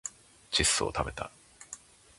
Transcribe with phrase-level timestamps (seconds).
[0.49, 1.29] 窒素をたべた